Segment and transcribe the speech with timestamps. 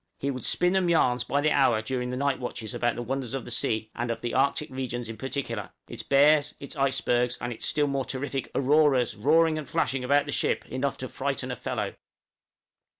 [0.17, 3.35] He would spin them yarns by the hour during the night watches about the wonders
[3.35, 7.55] of the sea, and of the Arctic regions in particular its bears, its icebergs, and
[7.61, 11.93] still more terrific "auroras, roaring and flashing about the ship enough to frighten a fellow"!